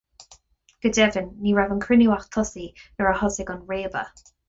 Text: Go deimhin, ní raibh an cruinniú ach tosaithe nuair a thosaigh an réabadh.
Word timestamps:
Go 0.85 0.91
deimhin, 0.99 1.27
ní 1.47 1.53
raibh 1.59 1.75
an 1.77 1.83
cruinniú 1.85 2.17
ach 2.17 2.27
tosaithe 2.39 2.77
nuair 2.91 3.15
a 3.15 3.17
thosaigh 3.23 3.57
an 3.57 3.67
réabadh. 3.73 4.31